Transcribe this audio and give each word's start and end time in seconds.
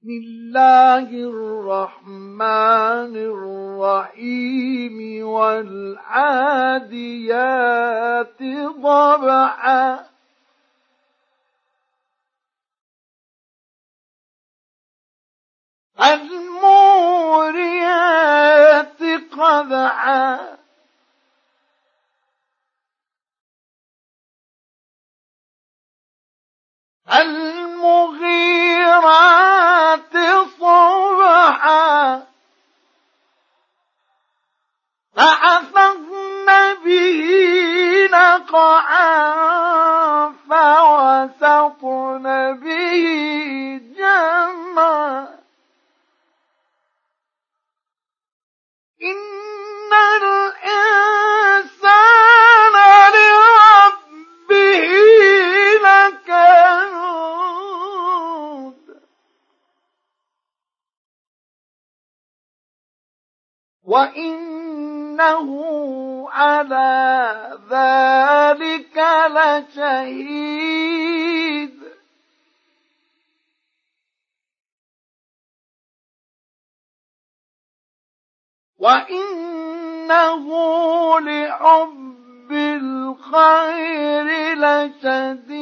بسم 0.00 0.08
الله 0.10 1.08
الرحمن 1.12 3.12
الرحيم 3.36 4.96
والعاديات 5.28 6.80
ضبحا 8.80 10.06
الموريات 16.00 17.82
قدعا 19.32 20.60
فأثرن 35.20 36.48
به 36.84 37.20
نقعا 38.12 39.10
فوسطن 40.48 42.24
به 42.62 43.04
جمعا. 43.98 45.28
إن 49.02 49.92
الإنسان 50.22 51.14
لربه 53.14 54.82
لكنود. 55.84 56.60
وإنه 65.20 66.30
على 66.30 67.58
ذلك 67.70 68.96
لشهيد. 69.36 70.60
وإنه 78.78 80.46
لحب 81.20 82.52
الخير 82.52 84.26
لشديد. 84.54 85.59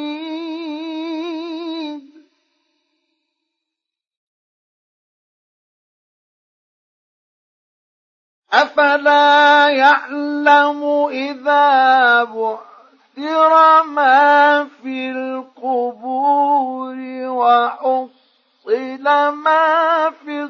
أفلا 8.52 9.68
يعلم 9.68 11.08
إذا 11.10 12.24
بعثر 12.24 13.82
ما 13.82 14.64
في 14.82 15.10
القبور 15.10 16.96
وحصل 17.28 19.08
ما 19.30 20.10
في 20.24 20.48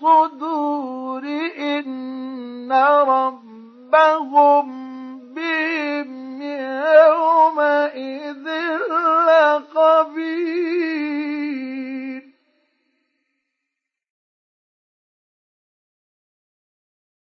الصدور 0.00 1.22
إن 1.58 2.72